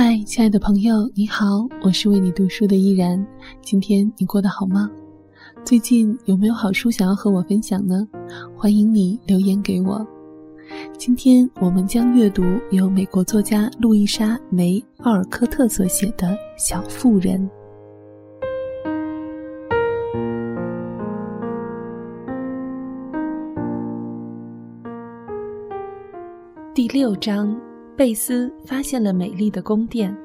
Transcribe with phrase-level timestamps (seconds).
[0.00, 3.26] 嗨，亲爱的朋友，你好，我是为你读书的依然。
[3.60, 4.88] 今天你过得好吗？
[5.64, 8.06] 最近有没有好书想要和我分享呢？
[8.56, 10.06] 欢迎你留言给我。
[10.96, 17.40] 今天我们将阅读由美国作家路易莎·梅·奥尔科特所写的《小妇人》
[26.72, 27.52] 第六章。
[27.98, 30.16] 贝斯发现了美丽的宫殿。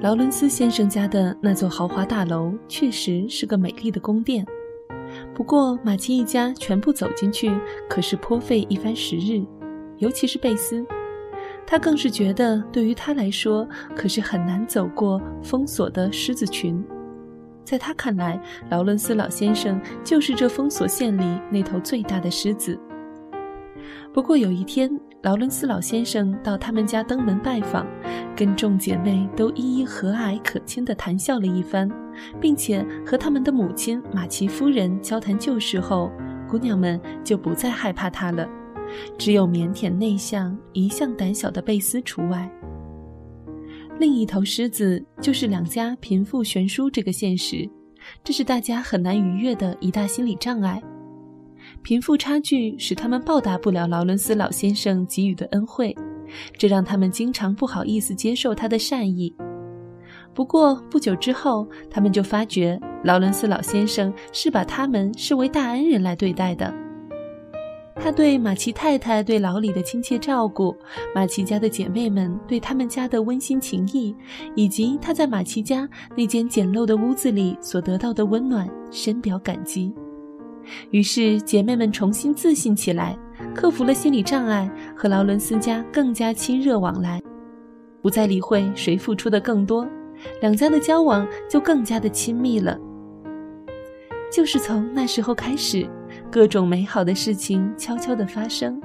[0.00, 4.42] 劳伦斯先生家的那座豪华大楼确实是个美丽的宫殿，
[5.34, 7.54] 不过马奇一家全部走进去
[7.90, 9.44] 可是颇费一番时日，
[9.98, 10.82] 尤其是贝斯，
[11.66, 16.82] 他更是觉得对于他来说可是很难走过封锁的狮子群。
[17.66, 22.80] 在他看来，劳伦斯老先生就是这封锁线里那头最大的狮子。
[24.10, 24.90] 不过有一天，
[25.22, 27.86] 劳伦斯老先生到他们家登门拜访，
[28.34, 31.90] 跟众姐妹都一一和蔼可亲地谈笑了一番，
[32.40, 36.10] 并且和他们的母亲马奇夫人交谈旧事后，
[36.48, 38.48] 姑娘们就不再害怕他了，
[39.18, 42.50] 只有腼腆内向、一向胆小的贝斯除外。
[43.98, 47.68] 另一头狮子就是两家贫富悬殊这个现实，
[48.24, 50.82] 这是大家很难逾越的一大心理障碍。
[51.82, 55.96] 贫富差距使他们报答不了劳伦斯老先生给予的恩惠，
[56.56, 59.34] 这让他们经常不好意思接受他的善意。
[60.34, 66.72] 不过不久之后，他们就发觉劳伦斯老先生是把他们视为大恩人来对待的。
[67.96, 70.74] 他对马奇太太对老李的亲切照顾，
[71.14, 74.14] 马奇家的姐妹们对他们家的温馨情谊，
[74.54, 79.92] 以及他在马奇家那间简陋的屋子里所得到的温暖，深表感激。
[80.90, 83.18] 于是，姐妹们重新自信起来，
[83.54, 87.20] 克服了心理障碍，和劳伦斯家更加亲热往来，
[88.02, 89.86] 不再理会谁付出的更多，
[90.40, 92.78] 两家的交往就更加的亲密了。
[94.32, 95.88] 就是从那时候开始，
[96.30, 98.80] 各种美好的事情悄悄的发生，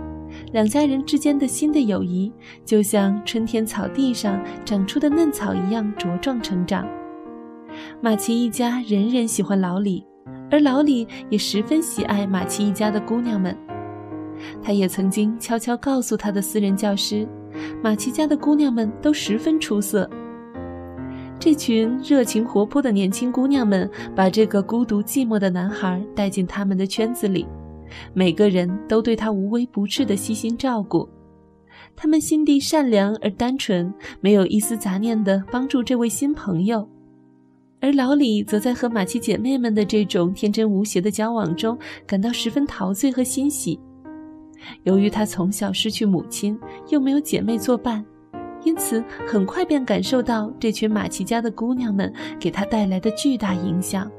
[0.51, 2.31] 两家人之间的新的友谊，
[2.65, 6.87] 就像春天草地上长出的嫩草一样茁壮成长。
[8.01, 10.03] 马奇一家人人喜欢老李。
[10.51, 13.57] 而老李也十分喜爱马奇一家的姑娘们，
[14.61, 17.27] 他也曾经悄悄告诉他的私人教师，
[17.83, 20.09] 马奇家的姑娘们都十分出色。
[21.37, 27.45] 这群热情活泼的年轻姑娘们把这个孤独寂寞的男孩带进他们的圈子里，
[28.13, 31.07] 每个人都对他无微不至的悉心照顾，
[31.95, 36.87] 他们心地善良而单纯，没有一丝杂念的帮助这位新朋友。
[37.85, 43.79] 而老李则在和马奇姐妹们的这种天真无邪的交往中感到十分陶醉和欣喜。
[44.81, 46.59] 由于他从小失去母亲，
[46.89, 48.03] 又没有姐妹作伴，
[48.63, 54.11] 因此很快便感受到这群马奇家的姑娘们给他带来的巨大影响。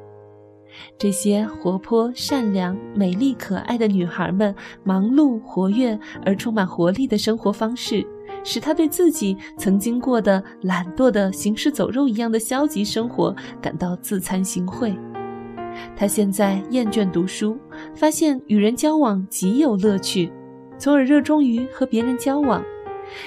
[0.97, 8.07] 这些活泼、善良、美丽、可爱的女孩们，忙碌、活跃而充满活力的生活方式。
[8.47, 14.97] 使他对自己曾经过的懒惰的行尸走肉一样的消极生活感到自惭形秽。
[15.97, 17.59] 他现在厌倦读书，
[17.95, 20.33] 发现与人交往极有乐趣，
[20.79, 22.63] 从而热衷于和别人交往，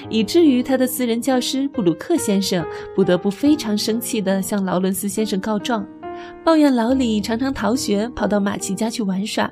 [0.08, 2.66] 以至于他的私人教师布鲁克先生
[2.96, 5.86] 不得不非常生气地向劳伦斯先生告状，
[6.42, 9.48] 抱怨老李常常逃学，跑到马奇家去玩耍。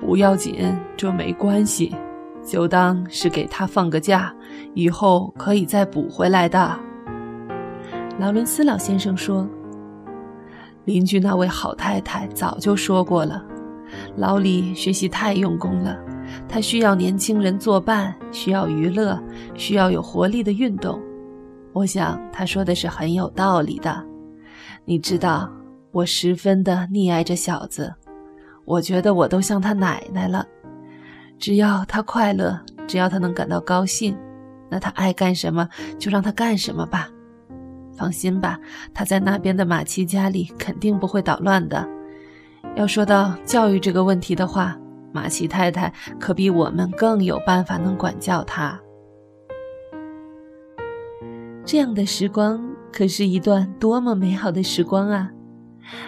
[0.00, 1.94] 不要紧，这没关系。
[2.48, 4.34] 就当是给他放个假，
[4.72, 6.74] 以后可以再补回来的。
[8.18, 9.46] 劳伦斯老先生说
[10.86, 13.44] ：“邻居那位好太太早就说过了，
[14.16, 15.98] 老李学习太用功了，
[16.48, 19.22] 他需要年轻人作伴，需要娱乐，
[19.54, 20.98] 需要有活力的运动。
[21.74, 24.02] 我想他说的是很有道理的。
[24.86, 25.52] 你知道，
[25.92, 27.94] 我十分的溺爱这小子，
[28.64, 30.46] 我觉得我都像他奶奶了。”
[31.38, 34.16] 只要他快乐，只要他能感到高兴，
[34.68, 35.68] 那他爱干什么
[35.98, 37.08] 就让他干什么吧。
[37.96, 38.58] 放心吧，
[38.94, 41.88] 他在那边的马奇家里肯定不会捣乱的。
[42.76, 44.76] 要说到教育这个问题的话，
[45.12, 48.78] 马奇太太可比我们更有办法能管教他。
[51.64, 52.60] 这样的时光
[52.92, 55.30] 可是一段多么美好的时光啊！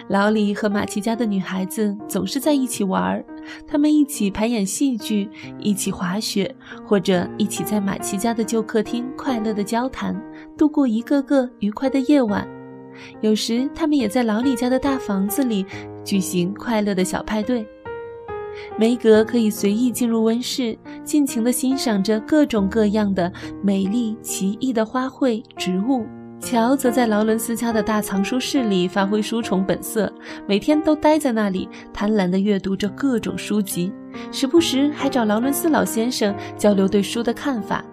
[0.07, 3.25] 老李和马奇家的女孩子总是在一起玩儿，
[3.67, 5.29] 他们一起排演戏剧，
[5.59, 6.53] 一起滑雪，
[6.85, 10.15] 或者一起在马奇家的旧客厅快乐的交谈，
[10.57, 12.47] 度过一个个愉快的夜晚。
[13.21, 15.65] 有时，他们也在老李家的大房子里
[16.03, 17.65] 举行快乐的小派对。
[18.77, 23.31] 梅格可以随意进入温室，尽情地欣赏着各种各样的
[23.63, 26.05] 美丽奇异的花卉、植物。
[26.41, 30.11] 乔则在劳伦斯家的大藏书室里发挥书虫本色，
[30.47, 33.93] 每天都待在那里，贪婪地阅读着各种书籍，
[34.31, 37.85] 时不时还找劳伦斯老先生交流对书的看法。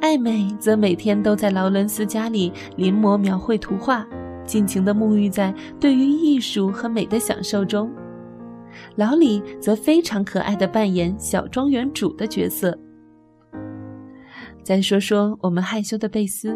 [0.00, 4.06] 艾美则每天都在劳伦斯家里临摹描绘图画，
[4.44, 7.90] 尽情地沐浴在对于艺术和美的享受中。
[8.96, 12.76] 老李则非常可爱地扮演小庄园主的角色。
[14.62, 16.54] 再说说我们害羞的贝斯。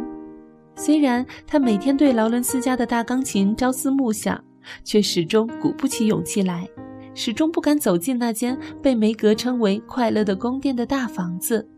[0.75, 4.43] 虽然他每天对劳伦斯家的大钢琴朝思暮想，
[4.85, 6.69] 却始终鼓不起勇气来，
[7.15, 11.69] 始终不敢走进那间被梅格称为“快乐的宫殿”的大房子。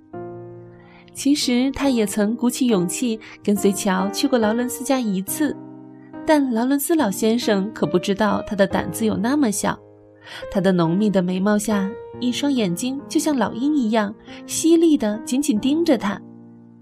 [1.12, 5.56] 其实，他也曾鼓起勇气跟随乔去过劳伦斯家一次，
[6.26, 9.78] 但劳伦斯老先生可不知道他的胆子有那么小。
[10.50, 14.14] 他的浓密的眉毛下，一双眼睛就像老鹰一样
[14.46, 16.20] 犀利地紧紧盯着他。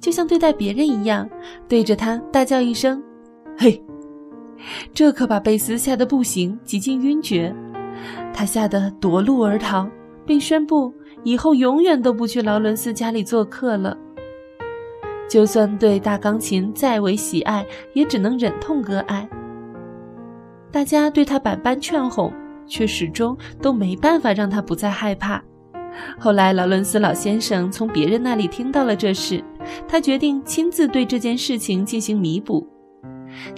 [0.02, 1.26] 就像对待别人一样，
[1.68, 3.00] 对着他大叫一声
[3.56, 3.80] ：“嘿！”
[4.92, 7.54] 这可把贝斯吓得不行，几近晕厥。
[8.34, 9.88] 他吓得夺路而逃，
[10.26, 13.96] 并宣布以后永远都不去劳伦斯家里做客了。
[15.28, 17.64] 就算对大钢琴再为喜爱，
[17.94, 19.26] 也只能忍痛割爱。
[20.72, 22.32] 大家对他百般劝哄，
[22.66, 25.40] 却始终都没办法让他不再害怕。
[26.18, 29.42] 后来，劳伦斯老先生从别人那里听到了这事，
[29.88, 32.66] 他决定亲自对这件事情进行弥补。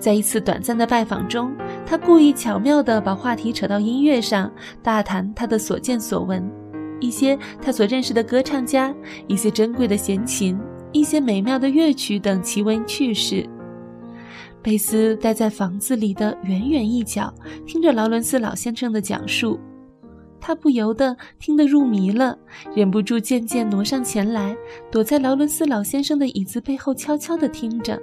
[0.00, 1.52] 在一次短暂的拜访中，
[1.84, 4.50] 他故意巧妙地把话题扯到音乐上，
[4.82, 6.48] 大谈他的所见所闻，
[7.00, 8.94] 一些他所认识的歌唱家，
[9.26, 10.56] 一些珍贵的弦琴，
[10.92, 13.44] 一些美妙的乐曲等奇闻趣事。
[14.62, 17.34] 贝斯待在房子里的远远一角，
[17.66, 19.58] 听着劳伦斯老先生的讲述。
[20.46, 22.38] 他不由得听得入迷了，
[22.76, 24.55] 忍不住渐渐挪上前来，
[24.93, 27.99] 躲在劳伦斯老先生的椅子背后，悄悄地听着。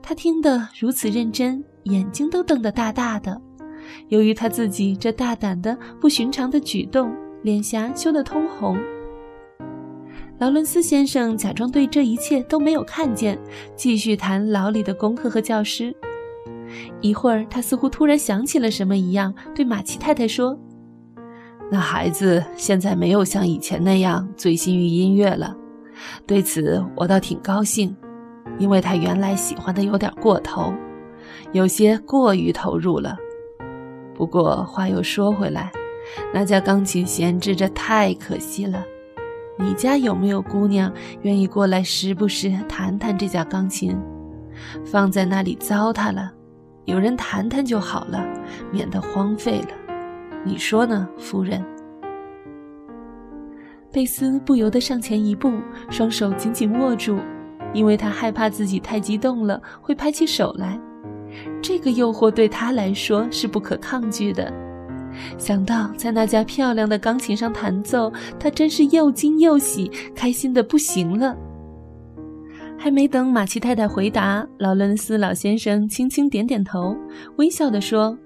[0.00, 3.42] 他听得如此认真，眼睛都瞪得大大的。
[4.06, 7.12] 由于他自己这大胆的、不寻常的举动，
[7.42, 8.78] 脸颊羞得通红。
[10.38, 13.36] 劳伦斯先生假装对这一切都没有看见，
[13.74, 15.92] 继续谈老李的功课和教师。
[17.00, 20.56] 一会儿，他似乎突然想起了什么一样，对马奇太太说。
[21.70, 25.56] 那孩子现在没有像以前那样醉心于音乐了，
[26.26, 27.96] 对此我倒挺高兴，
[28.58, 30.74] 因为他原来喜欢的有点过头，
[31.52, 33.16] 有些过于投入了。
[34.14, 35.70] 不过话又说回来，
[36.34, 38.84] 那架钢琴闲置着太可惜了。
[39.56, 40.92] 你家有没有姑娘
[41.22, 43.96] 愿意过来时不时弹弹这架钢琴？
[44.84, 46.32] 放在那里糟蹋了，
[46.84, 48.26] 有人弹弹就好了，
[48.72, 49.68] 免得荒废了。
[50.44, 51.62] 你说呢，夫人？
[53.92, 55.52] 贝斯不由得上前一步，
[55.90, 57.18] 双手紧紧握住，
[57.74, 60.80] 因为他害怕自己太激动了会拍起手来。
[61.60, 64.52] 这个诱惑对他来说是不可抗拒的。
[65.36, 71.36] 想到在那架漂亮的钢琴上弹奏，他真是又惊又喜，开心的不行了。
[72.78, 76.96] 还没等马奇太太回答，劳伦斯老先生轻轻点点头，
[77.36, 78.16] 微笑地说。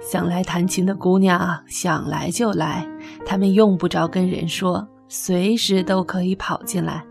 [0.00, 2.88] 想来弹琴的姑娘想来就来，
[3.26, 7.04] 她们用不着跟人说，随时都可以跑进来，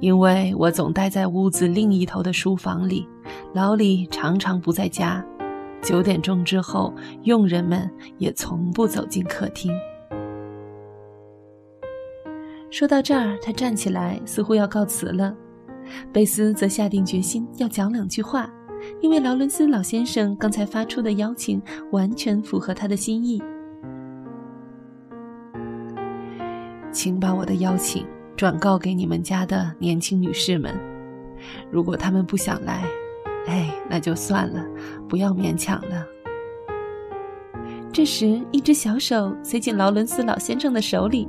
[0.00, 3.06] 因为我总待在屋子另一头的书房里，
[3.52, 5.24] 老李常常不在家，
[5.82, 9.72] 九点钟之后，佣人们也从不走进客厅。
[12.70, 15.36] 说到这儿，他站起来，似乎要告辞了，
[16.12, 18.50] 贝斯则下定决心要讲两句话。
[19.00, 21.60] 因为劳伦斯老先生刚才发出的邀请
[21.90, 23.42] 完全符合他的心意，
[26.92, 30.74] 请把我的邀请转告给你们家的年轻女士们。
[31.70, 32.84] 如果她们不想来，
[33.46, 34.64] 哎，那就算了，
[35.08, 36.06] 不要勉强了。
[37.92, 41.28] 这时，一只小手塞进劳伦斯老先生的手里，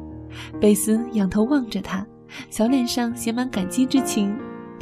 [0.62, 2.06] 贝斯仰头望着他，
[2.50, 4.34] 小脸上写满感激之情。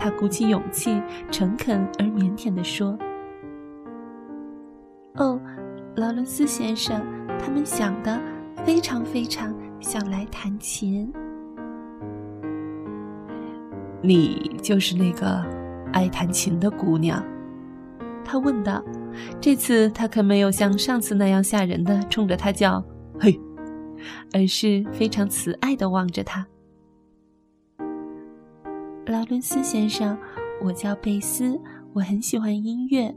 [0.03, 2.98] 他鼓起勇气，诚恳而腼腆地说
[5.13, 5.39] ：“哦，
[5.96, 7.00] 劳伦斯先生，
[7.38, 8.20] 他们想的
[8.65, 11.13] 非常非常想来弹琴。
[14.01, 15.46] 你就是那个
[15.93, 17.24] 爱弹琴的姑娘？”
[18.25, 18.84] 他问道。
[19.41, 22.81] 这次他可没有像上次那样吓人的冲着他叫
[23.20, 23.38] “嘿”，
[24.34, 26.48] 而是非常慈爱地望着他。
[29.08, 30.17] 劳伦斯先生，
[30.62, 31.60] 我叫贝斯，
[31.91, 33.13] 我很喜欢音乐。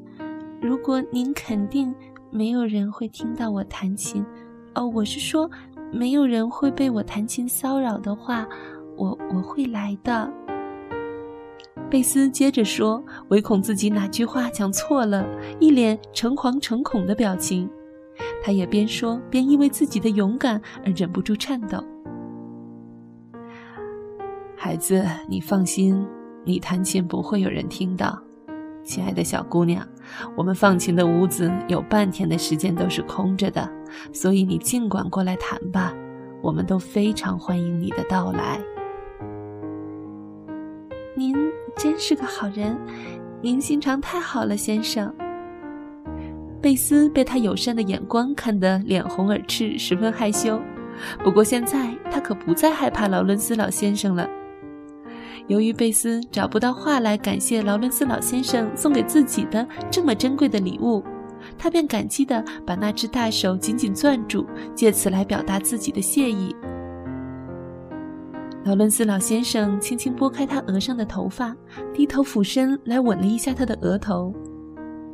[0.60, 1.94] 如果您肯定
[2.30, 4.24] 没有人会听到我弹琴，
[4.74, 5.48] 哦，我是说，
[5.92, 8.48] 没有人会被我弹琴骚扰的话，
[8.96, 10.32] 我我会来的。
[11.90, 15.24] 贝斯接着说，唯恐自己哪句话讲错了，
[15.60, 17.68] 一脸诚惶诚恐的表情。
[18.42, 21.84] 他也边说边因为自己的勇敢而忍不住颤抖。
[24.74, 26.04] 孩子，你放心，
[26.42, 28.20] 你弹琴不会有人听到。
[28.82, 29.86] 亲爱的小姑娘，
[30.36, 33.70] 我们放琴的屋子有半天的时间都是空着的，
[34.12, 35.94] 所以你尽管过来弹吧，
[36.42, 38.60] 我们都非常欢迎你的到来。
[41.16, 41.36] 您
[41.76, 42.76] 真是个好人，
[43.40, 45.14] 您心肠太好了，先生。
[46.60, 50.60] 贝斯被他友善的眼光看得脸红耳赤，十分害羞。
[51.22, 54.28] 不过现在他可不再害怕劳伦斯老先生了。
[55.46, 61.02] 由于贝斯找不到话来感谢劳伦斯老先生送给自己的这么珍贵的礼物，
[61.58, 66.54] 他便感激地把那只大手紧紧攥住，借此来表达自己的谢意。
[68.64, 71.54] 劳伦斯老先生轻轻拨开他额上的头发，
[71.92, 74.34] 低头俯身来吻了一下他的额头。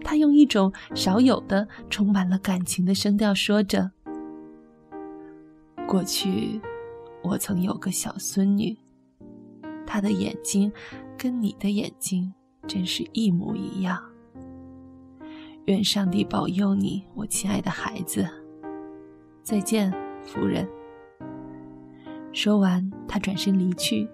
[0.04, 3.90] 他用一种少有的、充满了感情的声调说着
[5.88, 6.60] ：“过去，
[7.24, 8.76] 我曾有个小孙女，
[9.92, 10.72] 他的眼睛
[11.18, 12.32] 跟你的眼睛
[12.68, 14.00] 真是一模一样。
[15.64, 18.24] 愿上帝保佑你，我亲爱的孩子。
[19.42, 19.92] 再见，
[20.22, 20.64] 夫人。”
[22.32, 24.08] 说完，他转身离去。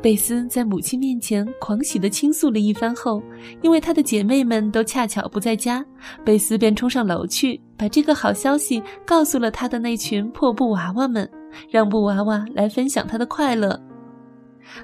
[0.00, 3.20] 贝斯在母亲面前狂喜地倾诉了一番后，
[3.60, 5.84] 因为她的姐妹们都恰巧不在家，
[6.24, 11.28] 贝斯便冲上楼去，把这个好消息告诉了他的那群破布娃娃们，
[11.68, 13.80] 让布娃娃来分享他的快乐。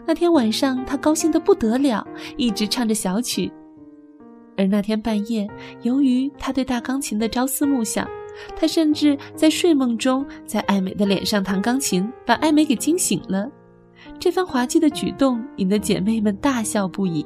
[0.07, 2.07] 那天晚上，他高兴得不得了，
[2.37, 3.51] 一直唱着小曲。
[4.57, 5.49] 而那天半夜，
[5.83, 8.09] 由于他对大钢琴的朝思暮想，
[8.57, 13.49] 他甚至在睡梦中在艾美的脸上弹钢琴，把艾美给惊醒了。
[14.19, 17.25] 这番滑稽的举动引得姐妹们大笑不已。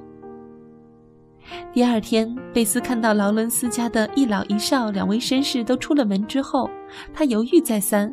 [1.72, 6.70] 第二天，贝斯看到劳伦斯家的一老一少两位绅士都出了门之后，
[7.12, 8.12] 他犹豫再三，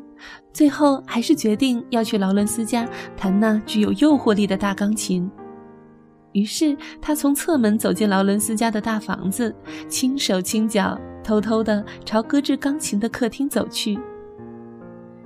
[0.53, 5.29] 最后还是决定要去劳伦斯家弹那具有诱惑力的大钢琴。
[6.33, 9.55] 于是，他从侧门走进劳伦斯家的大房子，
[9.87, 13.99] 轻手轻脚，偷偷地朝搁置钢琴的客厅走去。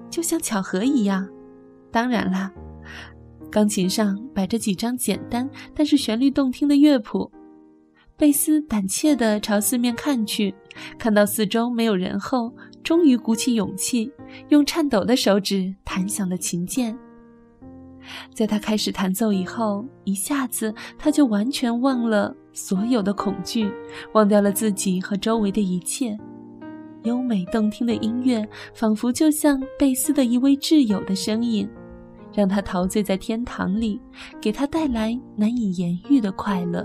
[0.10, 1.27] 就像巧合一样，
[1.91, 2.51] 当然啦。
[3.51, 7.29] 钢琴上摆着几张简单但是旋律动听的乐谱，
[8.15, 10.55] 贝斯胆怯地朝四面看去，
[10.98, 14.11] 看到四周没有人后，终于鼓起勇气，
[14.49, 16.97] 用颤抖的手指弹响了琴键。
[18.33, 23.71] 在他开始弹奏以后，一下子他就完全忘了所有的恐惧，
[24.13, 26.17] 忘掉了自己和周围的一切。
[27.03, 31.67] 优美动听的音乐，仿佛就像贝斯的一位挚友的声音。
[32.33, 34.01] 让他陶醉在天堂里，
[34.41, 36.83] 给他带来难以言喻的快乐。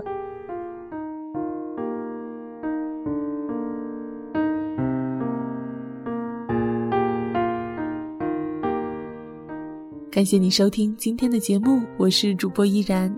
[10.11, 13.15] 感谢你收听今天的节目，我是主播依然。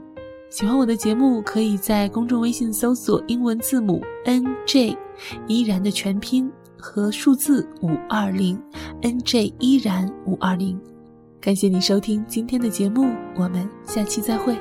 [0.50, 4.98] 喜欢我的节目，可以在公众微信搜索英文字母 N J，
[5.48, 8.62] 依然的全拼和数字五二零
[9.03, 10.77] ，N J 依然五二零。
[11.39, 13.05] 感谢你收听今天的节目，
[13.38, 14.53] 我们下期再会。